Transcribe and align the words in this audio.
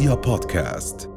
رؤيا 0.00 0.14
بودكاست. 0.14 1.10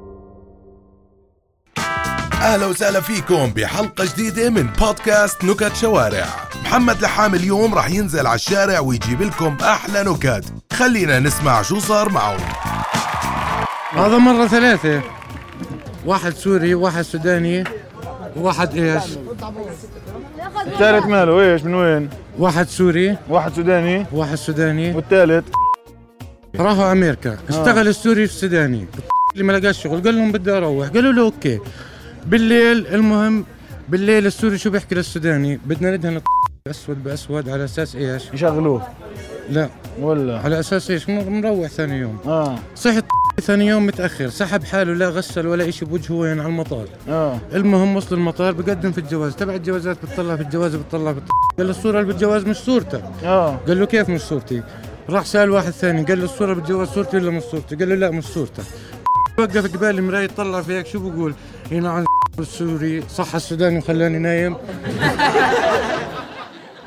أهلا 2.34 2.66
وسهلا 2.66 3.02
فيكم 3.02 3.46
بحلقة 3.46 4.06
جديدة 4.06 4.50
من 4.50 4.68
بودكاست 4.80 5.44
نكت 5.44 5.76
شوارع. 5.76 6.26
محمد 6.64 7.02
لحام 7.02 7.36
اليوم 7.36 7.76
راح 7.76 7.90
ينزل 7.90 8.28
على 8.28 8.36
الشارع 8.36 8.80
ويجيب 8.80 9.22
لكم 9.22 9.58
أحلى 9.62 10.04
نكت. 10.04 10.46
خلينا 10.74 11.20
نسمع 11.20 11.62
شو 11.62 11.80
صار 11.80 12.10
معه 12.10 12.38
هذا 13.92 14.18
مرة 14.18 14.48
ثلاثة. 14.48 15.02
واحد 16.06 16.34
سوري 16.34 16.76
واحد 16.76 17.02
سوداني 17.02 17.64
وواحد 18.38 18.78
إيش؟ 18.78 19.04
الثالث 20.68 21.06
ماله 21.06 21.42
إيش 21.42 21.64
من 21.64 21.74
وين؟ 21.74 22.10
واحد 22.40 22.68
سوري 22.68 23.18
واحد 23.30 23.54
سوداني. 23.54 24.06
واحد 24.12 24.36
سوداني. 24.36 24.96
والثالث؟ 24.96 25.46
راحوا 26.60 26.92
أمريكا. 26.92 27.38
اشتغل 27.50 27.88
السوري 27.88 28.28
في 28.28 28.34
السوداني. 28.34 28.86
اللي 29.34 29.44
ما 29.44 29.52
لقاش 29.54 29.84
شغل 29.84 30.02
قال 30.04 30.16
لهم 30.16 30.32
بدي 30.32 30.52
أروح. 30.52 30.88
قالوا 30.88 31.12
له 31.14 31.22
أوكي. 31.22 31.60
بالليل 32.26 32.88
المهم 32.88 33.46
بالليل 33.90 34.26
السوري 34.26 34.58
شو 34.58 34.70
بيحكي 34.70 34.96
للسوداني؟ 34.96 35.60
بدنا 35.66 35.96
ندهن 35.96 36.22
أسود 36.68 37.04
بأسود 37.04 37.50
على 37.50 37.64
أساس 37.66 37.96
إيش؟ 37.96 38.24
يشغلوه. 38.34 38.88
لا. 39.50 39.70
ولا. 40.00 40.40
على 40.40 40.60
أساس 40.60 40.92
إيش؟ 40.92 41.10
مر- 41.10 41.30
مروح 41.30 41.68
ثاني 41.68 41.98
يوم. 41.98 42.18
آه. 42.26 42.56
صحت 42.76 43.06
ثاني 43.42 43.68
يوم 43.68 43.86
متأخر. 43.86 44.30
سحب 44.30 44.64
حاله 44.64 44.94
لا 44.94 45.10
غسل 45.10 45.48
ولا 45.48 45.72
شيء 45.72 45.88
بوجهه 45.88 46.14
وين؟ 46.16 46.40
على 46.40 46.50
المطار. 46.50 46.86
آه. 47.10 47.40
المهم 47.54 47.96
وصل 47.96 48.16
المطار 48.16 48.54
بقدم 48.54 48.92
في 48.92 48.98
الجواز. 48.98 49.36
تبع 49.36 49.56
الجوازات 49.56 49.98
بتطلع 50.06 50.36
في 50.36 50.42
الجواز 50.42 50.76
بتطلع 50.76 51.14
في 51.14 51.20
قال 51.58 51.68
له 51.68 51.72
الصورة 51.72 52.00
اللي 52.00 52.14
بالجواز 52.14 52.46
مش 52.46 52.58
صورتك 52.58 53.04
آه. 53.24 53.56
قال 53.68 53.80
له 53.80 53.86
كيف 53.86 54.10
مش 54.10 54.22
صورتي؟ 54.22 54.64
راح 55.10 55.26
سأل 55.26 55.52
واحد 55.52 55.72
ثاني 55.72 56.04
قال 56.04 56.20
له 56.20 56.26
الصورة 56.26 56.54
بالجواز 56.54 56.88
صورتي 56.88 57.18
ولا 57.18 57.32
مش 57.32 57.44
صورتي؟ 57.44 57.76
قال 57.76 57.90
له 57.90 57.96
لا 57.96 58.12
مش 58.12 58.24
صورتك 58.24 58.64
وقف 59.40 59.76
قبال 59.76 59.98
المراية 59.98 60.28
طلع 60.28 60.62
في 60.62 60.74
هيك 60.74 60.88
شو 60.88 61.10
بقول؟ 61.10 61.34
هنا 61.72 61.92
عن 61.92 62.06
السوري 62.40 63.04
صح 63.16 63.36
السوداني 63.36 63.78
وخلاني 63.78 64.20
نايم. 64.20 64.56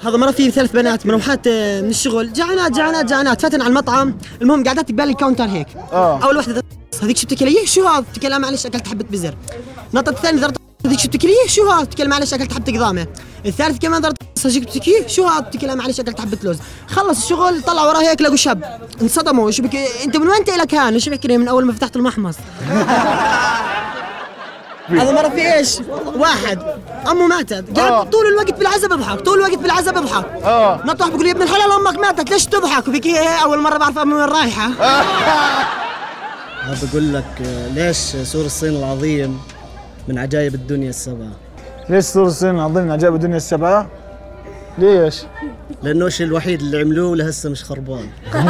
هذا 0.03 0.17
مرة 0.17 0.31
في 0.31 0.51
ثلاث 0.51 0.73
بنات 0.73 1.07
مروحات 1.07 1.47
آه، 1.47 1.81
من 1.81 1.89
الشغل. 1.89 2.33
جعانات 2.33 2.73
جعانات 2.73 3.05
جعانات 3.05 3.41
فاتن 3.43 3.61
على 3.61 3.71
المطعم. 3.71 4.19
المهم 4.43 4.65
قاعدات 4.65 4.89
قبال 4.89 5.11
الكاونتر 5.11 5.45
هيك. 5.45 5.67
آه. 5.93 6.25
أول 6.25 6.37
وحده 6.37 6.63
هذيك 7.03 7.17
شو 7.17 7.27
بتاكلي 7.27 7.67
شو 7.67 7.87
هذا؟ 7.87 8.01
بتاكل 8.01 8.31
لا 8.31 8.39
معلش 8.39 8.67
أكلت 8.67 8.89
حبة 8.89 9.05
بزر. 9.11 9.35
نطت 9.95 10.09
الثاني 10.09 10.41
ذرت 10.41 10.57
هذيك 10.87 10.99
شو 10.99 11.09
بتاكلي 11.09 11.35
شو 11.47 11.71
هذا؟ 11.71 11.85
بتاكل 11.85 12.09
معلش 12.09 12.35
أكلت 12.35 12.53
حبه 12.53 12.73
قضامه 12.73 13.07
الثالث 13.47 13.79
كمان 13.79 14.03
ذرت 14.03 14.17
هذيك 14.47 14.63
بتاكلي 14.63 15.09
شو 15.09 15.27
هذا 15.27 15.41
بتاكل 15.41 15.67
لا 15.67 15.75
معلش 15.75 16.01
أكلت 16.01 16.21
حبة 16.21 16.39
لوز. 16.43 16.59
خلص 16.89 17.23
الشغل 17.23 17.63
طلع 17.63 17.83
وراه 17.83 18.01
هيك 18.01 18.21
لقوا 18.21 18.37
شاب. 18.37 18.81
انصدموا. 19.03 19.51
شو 19.51 19.63
بك؟ 19.63 19.77
أنت 20.05 20.17
من 20.17 20.29
وين 20.29 20.37
انت 20.37 20.51
لك 20.51 20.75
هان؟ 20.75 20.99
شو 20.99 21.11
بحكي 21.11 21.29
لي 21.29 21.39
من 21.39 21.49
أول 21.49 21.65
ما 21.65 21.73
فتحت 21.73 21.97
المحمص. 21.97 22.37
هذا 24.89 25.13
مرة 25.13 25.29
في 25.29 25.55
إيش؟ 25.55 25.79
واحد. 26.17 26.59
أمه 27.11 27.27
ماتت. 27.27 27.79
آه. 27.79 27.83
قاعد 27.83 28.11
طول 28.11 28.27
الوقت 28.27 28.55
بالعزاء 28.55 28.91
بضحك 28.91 29.21
طول 29.21 29.39
الوقت 29.39 29.59
بالعزاء 29.59 29.95
بضحك. 29.95 30.25
آه. 30.45 30.81
نطح 30.85 31.09
بقول 31.09 31.27
يا 31.27 31.33
ابن 31.33 31.43
الحلال 31.43 31.73
أمك 31.73 31.99
ماتت. 31.99 32.31
ليش 32.31 32.47
تضحك؟ 32.47 32.89
وفيك 32.89 33.07
هي 33.07 33.43
أول 33.43 33.59
مرة 33.61 33.79
بعرف 33.79 33.99
أمي 33.99 34.15
وين 34.15 34.25
رايحة. 34.25 34.71
بقول 36.83 37.15
لك 37.15 37.43
آه، 37.47 37.69
ليش 37.69 37.97
سور 38.23 38.45
الصين 38.47 38.77
العظيم 38.77 39.41
من 40.09 40.19
عجائب 40.19 40.55
الدنيا 40.55 40.91
السبعة 40.91 41.33
ليش 41.89 42.17
الصين 42.17 42.55
العظيم 42.55 42.85
من 42.85 42.91
عجائب 42.91 43.15
الدنيا 43.15 43.37
السبعة؟ 43.37 43.87
ليش؟ 44.79 45.23
لأنه 45.83 46.07
الشيء 46.07 46.27
الوحيد 46.27 46.61
اللي 46.61 46.81
عملوه 46.81 47.17
لهسه 47.17 47.51
مش 47.51 47.65
خربان 47.65 48.09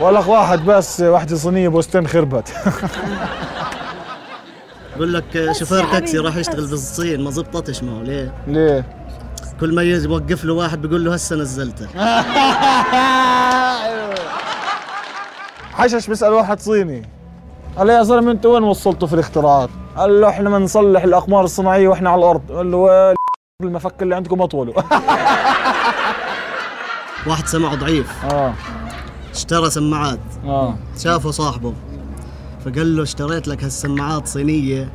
والله 0.00 0.28
واحد 0.28 0.64
بس 0.64 1.00
واحدة 1.00 1.36
صينية 1.36 1.68
بوستين 1.68 2.06
خربت 2.06 2.48
بقول 4.96 5.14
لك 5.14 5.52
شوفير 5.52 5.84
تاكسي 5.84 6.18
راح 6.18 6.36
يشتغل 6.36 6.66
بالصين 6.66 7.24
ما 7.24 7.30
زبطتش 7.30 7.82
معه 7.82 8.02
ليه؟ 8.02 8.32
ليه؟ 8.46 8.84
كل 9.60 9.74
ما 9.74 9.82
يجي 9.82 10.04
يوقف 10.04 10.44
له 10.44 10.52
واحد 10.52 10.82
بيقول 10.82 11.04
له 11.04 11.14
هسه 11.14 11.36
نزلته 11.36 11.86
حشش 15.78 16.06
بيسأل 16.06 16.32
واحد 16.32 16.60
صيني 16.60 17.02
قال 17.76 17.86
له 17.86 17.92
يا 17.92 18.02
زلمة 18.02 18.30
أنت 18.30 18.46
وين 18.46 18.62
وصلتوا 18.62 19.08
في 19.08 19.14
الاختراعات؟ 19.14 19.70
قال 19.96 20.20
له 20.20 20.28
إحنا 20.28 20.50
بنصلح 20.50 21.02
الأقمار 21.02 21.44
الصناعية 21.44 21.88
وإحنا 21.88 22.10
على 22.10 22.18
الأرض. 22.18 22.52
قال 22.52 22.70
له 22.70 22.76
وين 22.76 23.14
المفك 23.62 24.02
اللي 24.02 24.14
عندكم 24.14 24.42
أطوله. 24.42 24.72
واحد 27.26 27.46
سمعه 27.46 27.74
ضعيف. 27.74 28.24
آه. 28.24 28.54
اشترى 29.34 29.70
سماعات. 29.70 30.18
آه. 30.44 30.74
شافه 30.98 31.30
صاحبه. 31.30 31.74
فقال 32.64 32.96
له 32.96 33.02
اشتريت 33.02 33.48
لك 33.48 33.64
هالسماعات 33.64 34.26
صينية. 34.28 34.92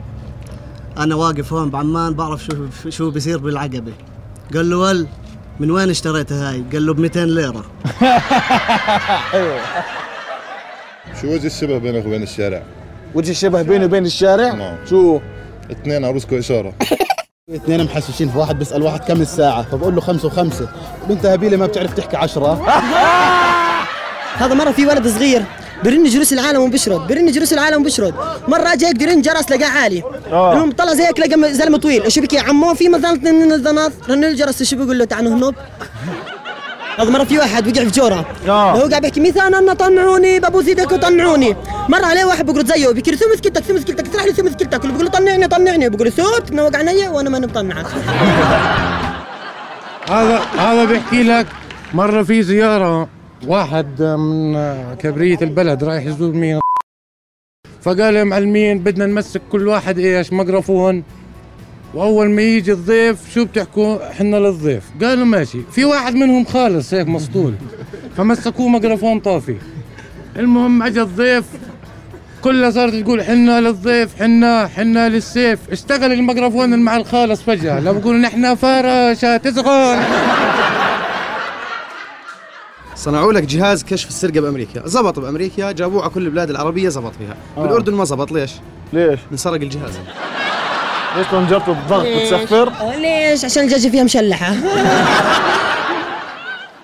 أنا 0.98 1.16
واقف 1.16 1.54
هون 1.54 1.70
بعمان 1.70 2.14
بعرف 2.14 2.44
شو 2.44 2.90
شو 2.90 3.10
بيصير 3.12 3.38
بالعقبة. 3.38 3.94
قال 4.54 4.70
له 4.70 4.78
ول 4.78 5.08
من 5.60 5.72
وين 5.72 5.90
اشتريتها 5.90 6.52
هاي؟ 6.52 6.64
قال 6.74 6.86
له 6.86 6.94
ب 6.94 7.00
200 7.00 7.26
ليرة. 7.26 7.64
شو 11.22 11.28
وجه 11.28 11.48
الشبه 11.48 11.78
بينك 11.78 12.06
وبين 12.06 12.24
الشارع؟ 12.24 12.64
وجه 13.16 13.32
الشبه 13.32 13.62
بيني 13.62 13.86
وبين 13.86 14.06
الشارع 14.06 14.54
نعم. 14.54 14.76
شو؟ 14.90 15.20
اثنين 15.72 16.06
عروسكم 16.06 16.38
اشاره 16.38 16.74
اثنين 17.56 17.84
محششين 17.84 18.30
في 18.30 18.38
واحد 18.38 18.60
بيسأل 18.60 18.84
واحد 18.84 19.00
كم 19.00 19.22
الساعة 19.22 19.64
فبقول 19.64 19.96
له 19.96 20.02
خمسة 20.02 20.28
وخمسة 20.28 20.70
بنت 21.10 21.26
هبيلة 21.26 21.58
ما 21.58 21.66
بتعرف 21.66 21.94
تحكي 21.94 22.18
عشرة 22.18 22.54
هذا 24.38 24.54
مره 24.54 24.72
في 24.72 24.86
ولد 24.86 25.08
صغير 25.08 25.44
برن 25.84 26.04
جلوس 26.04 26.34
العالم 26.34 26.62
وبشرد 26.62 27.08
برن 27.08 27.32
جلوس 27.32 27.54
العالم 27.54 27.82
وبشرد 27.82 28.14
مره 28.48 28.74
اجى 28.74 28.86
هيك 28.86 29.02
يرن 29.02 29.22
جرس 29.22 29.52
لقاه 29.52 29.70
عالي 29.70 30.04
آه. 30.32 30.54
المهم 30.54 30.72
طلع 30.72 30.94
زي 30.94 31.04
هيك 31.04 31.20
لقى 31.20 31.54
زلمه 31.54 31.78
طويل 31.78 32.12
شو 32.12 32.22
بكي 32.22 32.36
يا 32.36 32.42
عمو 32.42 32.74
في 32.74 32.90
مثلا 32.90 33.32
نظنات 33.32 33.92
رن 34.10 34.24
الجرس 34.24 34.64
شو 34.64 34.76
بيقول 34.76 35.00
له 35.00 35.06
تعال 35.06 35.24
نهنب 35.24 35.56
هذا 36.98 37.10
مرة 37.10 37.24
في 37.24 37.38
واحد 37.38 37.68
وقع 37.68 37.84
في 37.86 37.92
جورة. 38.00 38.26
آه. 38.48 38.72
هو 38.72 38.90
قاعد 38.90 39.02
بيحكي 39.02 39.20
مثلا 39.20 39.74
طنعوني 39.74 40.40
بابوس 40.40 40.68
إيدك 40.68 40.92
وطنعوني 40.92 41.56
مر 41.90 42.06
عليه 42.06 42.26
واحد 42.26 42.46
بيقول 42.46 42.66
زيه 42.66 42.88
له 42.88 43.02
ثم 43.16 43.32
مسكتك 43.34 43.64
ثم 43.64 43.76
مسكتك 43.76 44.08
اسرح 44.08 44.26
لي 44.26 44.34
ثم 44.34 44.46
مسكتك 44.46 44.82
بيقول 44.86 45.06
له 45.06 45.12
طنعني 45.12 45.48
طنعني. 45.48 45.90
بيقول 45.90 46.08
له 46.08 46.12
سوت 46.14 46.52
نوق 46.52 46.76
عيني 46.76 47.08
وأنا 47.08 47.30
ماني 47.30 47.48
مطنعك 47.48 47.86
هذا 50.10 50.38
هذا 50.40 50.86
بيحكي 50.86 51.24
لك 51.24 51.48
مرة 51.94 52.24
في 52.24 52.44
زيارة 52.44 53.08
واحد 53.48 54.02
من 54.02 54.56
كبرية 54.96 55.38
البلد 55.42 55.84
رايح 55.84 56.06
يزور 56.06 56.32
مين. 56.32 56.60
فقال 57.82 58.16
يا 58.16 58.24
معلمين 58.24 58.80
بدنا 58.80 59.06
نمسك 59.06 59.42
كل 59.52 59.68
واحد 59.68 60.00
إيش 60.00 60.34
ميكروفون. 60.34 61.04
وأول 61.98 62.30
ما 62.30 62.42
يجي 62.42 62.72
الضيف 62.72 63.34
شو 63.34 63.46
بتحكوا؟ 63.46 64.14
حنا 64.14 64.38
للضيف. 64.38 64.84
قالوا 65.02 65.26
ماشي. 65.26 65.60
في 65.72 65.86
واحد 65.86 66.16
منهم 66.16 66.46
خالص 66.46 66.94
هيك 66.94 67.08
مسطول. 67.08 67.54
فمسكوه 68.18 68.68
ميكروفون 68.68 69.20
طافي. 69.20 69.56
المهم 70.36 70.84
أجى 70.84 71.02
الضيف. 71.02 71.46
كلها 72.42 72.70
صارت 72.72 72.96
تقول 72.96 73.24
حنا 73.24 73.62
للضيف 73.62 74.16
حنا 74.20 74.68
حنا 74.68 75.10
للسيف. 75.10 75.60
اشتغل 75.72 76.12
الميكروفون 76.12 76.80
مع 76.80 76.98
الخالص 76.98 77.42
فجأة. 77.42 77.80
لو 77.80 77.94
بقولوا 77.94 78.20
نحن 78.20 78.56
فراشة 78.56 79.38
تصغر 79.38 79.98
صنعوا 82.96 83.34
لك 83.34 83.44
جهاز 83.44 83.84
كشف 83.84 84.08
السرقة 84.08 84.42
بأمريكا. 84.42 84.88
زبط 84.88 85.20
بأمريكا 85.20 85.72
جابوه 85.72 86.02
على 86.02 86.10
كل 86.10 86.26
البلاد 86.26 86.50
العربية 86.50 86.90
زبط 86.90 87.14
فيها. 87.16 87.36
بالأردن 87.58 87.94
ما 87.94 88.06
زبط. 88.06 88.32
ليش؟ 88.32 88.52
ليش؟ 88.94 89.20
انسرق 89.32 89.62
الجهاز. 89.62 90.00
ليش 91.18 91.28
طنجرته 91.28 91.74
بالضغط 91.74 92.06
بتسفر؟ 92.08 92.74
ليش؟ 92.96 93.46
عشان 93.46 93.64
الدجاجة 93.64 93.90
فيها 93.92 94.04
مشلحة. 94.04 94.54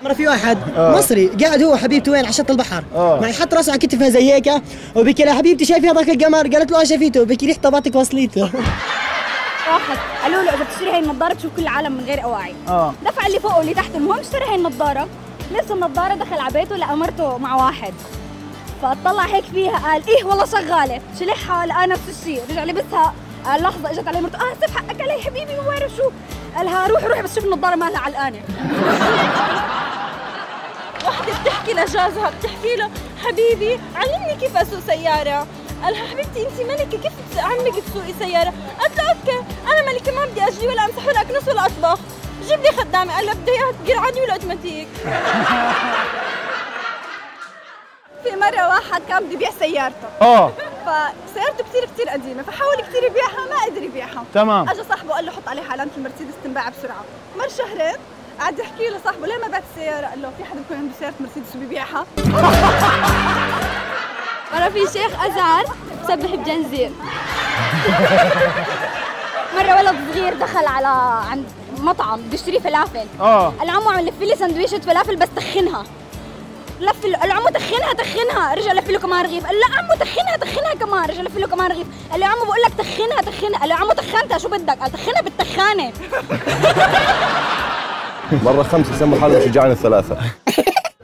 مرة 0.02 0.12
في 0.12 0.28
واحد 0.28 0.58
مصري 0.78 1.26
قاعد 1.26 1.62
هو 1.62 1.76
حبيبته 1.76 2.12
وين؟ 2.12 2.24
على 2.24 2.32
شط 2.32 2.50
البحر. 2.50 2.84
آه. 2.94 3.20
معي 3.20 3.32
حط 3.32 3.54
راسه 3.54 3.72
على 3.72 3.78
كتفها 3.78 4.08
زي 4.08 4.32
هيك 4.32 4.50
وبكي 4.94 5.24
لها 5.24 5.34
حبيبتي 5.34 5.64
شايفي 5.64 5.90
هذاك 5.90 6.08
القمر؟ 6.08 6.48
قالت 6.48 6.70
له 6.70 6.80
آه 6.80 6.84
شايفيته 6.84 7.24
بكي 7.24 7.46
ريح 7.46 7.56
طباتك 7.62 7.94
وصليته. 7.94 8.42
واحد. 8.42 9.98
قالوا 10.22 10.42
له 10.42 10.54
اذا 10.54 10.64
بتشتري 10.64 10.90
هاي 10.90 10.98
النظارة 10.98 11.34
بتشوف 11.34 11.50
كل 11.56 11.62
العالم 11.62 11.92
من 11.92 12.04
غير 12.04 12.24
أواعي. 12.24 12.54
آه. 12.68 12.94
دفع 13.04 13.26
اللي 13.26 13.40
فوقه 13.40 13.58
واللي 13.58 13.74
تحته 13.74 13.96
المهم 13.96 14.18
اشتري 14.18 14.44
هاي 14.44 14.54
النظارة. 14.54 15.08
لبس 15.54 15.70
النظارة 15.70 16.14
دخل 16.14 16.38
على 16.38 16.52
بيته 16.52 16.76
لقى 16.76 16.96
مرته 16.96 17.38
مع 17.38 17.54
واحد. 17.66 17.94
فاطلع 18.82 19.22
هيك 19.22 19.44
فيها 19.44 19.78
قال 19.78 20.02
إيه 20.08 20.24
والله 20.24 20.44
شغالة. 20.46 21.00
شلحها 21.20 21.66
لقى 21.66 21.86
نفس 21.86 22.02
الشيء 22.20 22.40
رجع 22.50 22.64
لبسها. 22.64 23.14
لحظة 23.46 23.90
إجت 23.90 24.08
علي 24.08 24.20
مرته 24.20 24.38
آه 24.38 24.54
سف 24.62 24.76
حقك 24.76 25.00
علي 25.00 25.22
حبيبي 25.22 25.58
وين 25.58 25.88
شو. 25.96 26.10
قالها 26.56 26.86
روحي 26.86 27.06
روحي 27.06 27.22
بس 27.22 27.34
شوف 27.34 27.44
النظارة 27.44 27.74
مالها 27.74 28.00
علقانه 28.00 28.40
وحدة 31.06 31.32
بتحكي 31.42 31.72
لجوزها 31.72 32.30
بتحكي 32.40 32.76
له 32.78 32.90
حبيبي 33.24 33.80
علمني 33.96 34.34
كيف 34.40 34.56
أسوق 34.56 34.80
سيارة. 34.80 35.46
قالها 35.84 36.06
حبيبتي 36.08 36.42
انت 36.48 36.60
ملكة 36.70 36.98
كيف 37.02 37.12
عمك 37.38 37.74
تسوقي 37.84 38.14
سيارة؟ 38.18 38.52
قالت 38.80 38.96
له 38.98 39.08
أوكي 39.08 39.44
أنا 39.66 39.92
ملكة 39.92 40.12
ما 40.12 40.24
بدي 40.26 40.42
أجري 40.48 40.66
ولا 40.68 40.84
أمسح 40.84 41.06
ولا 41.06 41.20
أكنس 41.20 41.48
ولا 41.48 41.66
أطبخ. 41.66 41.98
جيب 42.48 42.60
لي 42.60 42.68
خدامة 42.72 43.14
قال 43.16 43.26
لها 43.26 43.34
بدي 43.34 43.50
إياها 43.50 43.72
تجير 43.84 43.98
عادي 43.98 44.20
ولا 44.20 44.32
أوتوماتيك. 44.32 44.88
في 48.24 48.36
مرة 48.36 48.68
واحد 48.68 49.02
كان 49.08 49.24
بده 49.24 49.32
يبيع 49.32 49.50
سيارته. 49.58 50.08
آه. 50.22 50.52
فسيارته 50.86 51.64
كثير 51.70 51.84
كثير 51.94 52.08
قديمة 52.08 52.42
فحاول 52.42 52.76
كثير 52.76 53.02
يبيعها 53.04 53.46
ما 53.50 53.64
قدر 53.66 53.82
يبيعها. 53.82 54.24
تمام. 54.34 54.68
اجى 54.68 54.82
صاحبه 54.88 55.14
قال 55.14 55.26
له 55.26 55.32
حط 55.32 55.48
عليها 55.48 55.72
علامة 55.72 55.90
المرسيدس 55.96 56.34
تنباع 56.44 56.68
بسرعة. 56.68 57.04
مر 57.38 57.48
شهرين 57.58 57.94
قعد 58.40 58.58
يحكي 58.58 58.88
له 58.88 58.98
صاحبه 59.04 59.26
ليه 59.26 59.38
ما 59.38 59.48
بعت 59.48 59.62
السيارة؟ 59.76 60.06
قال 60.06 60.22
له 60.22 60.30
في 60.38 60.44
حدا 60.44 60.58
بيكون 60.60 60.76
عنده 60.76 60.92
سيارة 60.98 61.14
مرسيدس 61.20 61.56
وبيبيعها؟ 61.56 62.06
مرة 64.54 64.68
في 64.68 64.80
شيخ 64.92 65.24
أزهر 65.24 65.64
سبح 66.08 66.34
بجنزير 66.34 66.90
مرة 69.56 69.76
ولد 69.78 69.96
صغير 70.12 70.34
دخل 70.34 70.66
على 70.66 71.20
عند 71.30 71.44
مطعم 71.78 72.20
بده 72.20 72.34
يشتري 72.34 72.60
فلافل. 72.60 73.06
آه. 73.20 73.52
قال 73.60 73.70
عمو 73.70 73.90
عم 73.90 74.00
لف 74.00 74.20
لي 74.20 74.36
سندويشة 74.36 74.78
فلافل 74.78 75.16
بس 75.16 75.28
تخنها. 75.36 75.84
لف 76.80 77.04
له 77.04 77.18
قال 77.18 77.28
له 77.28 77.34
عمو 77.34 77.48
تخنها 77.48 77.92
تخنها 77.92 78.54
رجع 78.54 78.72
لف 78.72 78.90
له 78.90 78.98
كمان 78.98 79.24
رغيف. 79.24 79.46
قال 79.46 79.54
له 79.54 79.60
لا 79.60 79.66
عمو 79.78 79.94
تخنها 80.00 80.36
تخنها 80.36 80.74
كمان. 80.74 81.10
رجع 81.10 81.22
لف 81.22 81.36
له 81.36 81.46
كمان 81.46 81.70
رغيف. 81.70 81.86
قال 82.10 82.20
له 82.20 82.26
عمو 82.26 82.44
بقول 82.44 82.58
لك 82.66 82.74
تخنها 82.78 83.20
تخنها 83.32 83.60
قال 83.60 83.68
له 83.68 83.74
عمو 83.74 83.92
تخنتها 83.92 84.38
شو 84.38 84.48
بدك؟ 84.48 84.78
قال 84.78 84.92
تخنها 84.92 85.22
بالتخانة 85.22 85.92
مرة 88.44 88.62
خمسة 88.62 88.96
سموا 88.98 89.18
حالهم 89.20 89.40
شجعان 89.40 89.70
الثلاثة. 89.70 90.16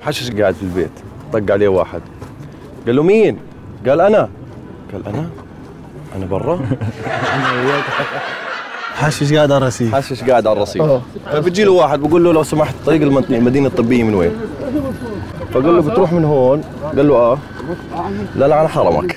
حشش 0.03 0.31
قاعد 0.31 0.55
في 0.55 0.63
البيت. 0.63 0.91
طق 1.33 1.53
عليه 1.53 1.69
واحد. 1.69 2.03
قال 2.87 2.97
له 2.97 3.03
مين؟ 3.03 3.41
قال 3.87 4.01
أنا. 4.01 4.29
قال 4.93 5.07
أنا؟ 5.07 5.31
أنا 6.17 6.27
برا؟ 6.27 6.61
حشش 9.01 9.33
قاعد 9.33 9.53
على 9.53 9.63
الرصيف 9.63 9.95
حشش 9.95 10.23
قاعد 10.23 10.47
على 10.47 10.57
الرصيف 10.57 10.83
فبيجي 11.33 11.65
له 11.65 11.73
واحد 11.73 12.01
بقول 12.01 12.25
له 12.25 12.33
لو 12.33 12.43
سمحت 12.43 12.75
طريق 12.87 13.03
المدينة 13.03 13.69
الطبية 13.69 14.05
من 14.05 14.15
وين؟ 14.15 14.33
فقال 15.53 15.77
له 15.77 15.83
بتروح 15.83 16.13
من 16.13 16.25
هون؟ 16.25 16.63
قال 16.97 17.09
له 17.09 17.15
آه. 17.15 17.39
لا 18.37 18.49
لا 18.49 18.55
على 18.55 18.69
حرمك. 18.69 19.17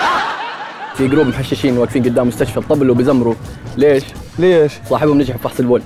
في 0.96 1.08
جروب 1.08 1.26
محششين 1.26 1.78
واقفين 1.78 2.02
قدام 2.02 2.28
مستشفى 2.28 2.56
الطبل 2.56 2.90
وبيزمروا 2.90 3.34
ليش؟ 3.76 4.02
ليش؟ 4.38 4.72
صاحبهم 4.90 5.18
نجح 5.18 5.36
بفحص 5.36 5.60
البول. 5.60 5.82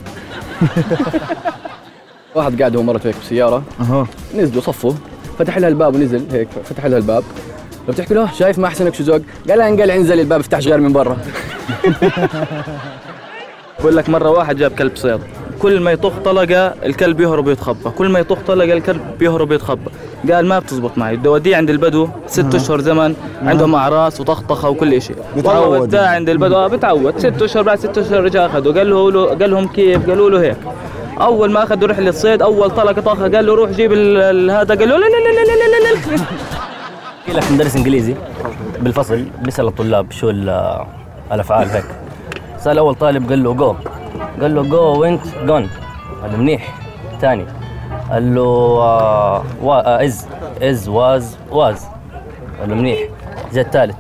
واحد 2.35 2.59
قاعد 2.59 2.77
هو 2.77 2.83
مرته 2.83 3.09
هيك 3.09 3.17
بسيارة. 3.23 3.63
أها. 3.81 4.07
نزلوا 4.37 4.63
صفوا. 4.63 4.93
فتح 5.39 5.59
لها 5.59 5.69
الباب 5.69 5.95
ونزل 5.95 6.27
هيك 6.33 6.49
فتح 6.65 6.87
لها 6.87 6.99
الباب. 6.99 7.25
فبتحكي 7.87 8.15
له 8.15 8.33
شايف 8.33 8.59
ما 8.59 8.67
أحسنك 8.67 8.95
شو 8.95 9.05
زوج؟ 9.05 9.23
قال 9.49 9.59
لها 9.59 9.69
انقلع 9.69 9.95
انزل 9.95 10.21
الباب 10.21 10.41
افتحش 10.41 10.69
غير 10.69 10.81
من 10.81 10.93
برا. 10.93 11.17
بقول 13.81 13.97
لك 13.97 14.09
مرة 14.09 14.31
واحد 14.31 14.57
جاب 14.57 14.71
كلب 14.71 14.97
صيد. 14.97 15.21
كل 15.59 15.81
ما 15.81 15.91
يطخ 15.91 16.13
طلقة 16.25 16.67
الكلب 16.67 17.21
يهرب 17.21 17.47
ويتخبى. 17.47 17.91
كل 17.91 18.09
ما 18.09 18.19
يطخ 18.19 18.39
طلقة 18.47 18.73
الكلب 18.73 19.23
يهرب 19.23 19.51
ويتخبى. 19.51 19.91
قال 20.33 20.47
ما 20.47 20.59
بتزبط 20.59 20.99
معي. 20.99 21.17
بدي 21.17 21.29
أوديه 21.29 21.57
عند 21.57 21.71
البدو 21.71 22.09
ست 22.27 22.55
أشهر 22.55 22.81
زمن 22.81 23.15
عندهم 23.43 23.75
أعراس 23.75 24.21
وطخطخة 24.21 24.69
وكل 24.69 25.03
شيء 25.03 25.17
بتعود. 25.37 25.95
عند 25.95 26.29
البدو. 26.29 26.57
آه 26.57 26.67
بتعود. 26.67 27.19
ست 27.19 27.43
أشهر 27.43 27.63
بعد 27.63 27.79
ست 27.79 27.99
أشهر 27.99 28.25
رجع 28.25 28.47
أخذه. 28.47 28.79
قال 28.79 28.91
له 28.91 29.27
قال 29.27 29.51
لهم 29.51 29.69
كيف؟ 29.69 30.11
قالوا 30.11 30.31
له 30.31 30.41
هيك. 30.41 30.57
أول 31.21 31.51
ما 31.51 31.63
أخذوا 31.63 31.89
رحلة 31.89 32.11
صيد 32.11 32.43
أول 32.43 32.71
طلقة 32.71 33.01
طاخة 33.01 33.23
قال 33.23 33.47
له 33.47 33.55
روح 33.55 33.71
جيب 33.71 33.93
هذا. 33.93 34.75
قال 34.75 34.89
له 34.89 34.97
لا 34.97 35.07
لا 35.09 35.19
لا 35.27 35.45
لا 35.49 35.55
لا 35.55 35.69
لا 35.73 35.91
لا 36.17 36.25
في 37.29 37.35
لك 37.35 37.53
مدرس 37.53 37.77
إنجليزي 37.77 38.15
بالفصل 38.81 39.25
بيسأل 39.43 39.67
الطلاب 39.67 40.13
شو 40.13 40.31
الأفعال 41.33 41.71
هيك. 41.71 41.85
سأل 42.59 42.79
أول 42.79 42.95
طالب 42.95 43.29
قال 43.31 43.45
له 43.45 43.55
go 43.55 43.75
قال 44.41 44.55
له 44.55 44.63
go 44.63 45.01
went 45.01 45.21
جون 45.47 45.71
قال 46.23 46.33
له 46.33 46.37
منيح. 46.37 46.75
ثاني 47.21 47.47
قال 48.11 48.35
له 48.35 48.43
آه، 48.43 49.43
وا- 49.63 50.05
از 50.05 50.27
از 50.63 50.89
واز 50.89 51.37
واز 51.51 51.87
قال 52.61 52.69
له 52.71 52.75
منيح. 52.75 52.99
زي 53.53 53.61
الثالث. 53.61 53.97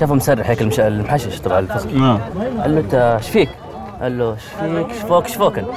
شافه 0.00 0.14
مسرح 0.14 0.50
هيك 0.50 0.62
المش- 0.62 0.80
المحشش 0.80 1.40
تبع 1.40 1.58
الفصل 1.58 1.88
قال 2.62 2.74
له 2.74 2.80
أنت 2.80 2.94
إيش 2.94 3.28
فيك؟ 3.30 3.48
قال 4.02 4.18
له 4.18 4.32
إيش 4.32 4.42
فيك؟ 4.60 4.88
إيش 4.90 5.02
فوق 5.02 5.24
إيش 5.24 5.34
فوقن؟ 5.36 5.64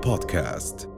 رؤيا 0.00 0.16
بودكاست 0.16 0.89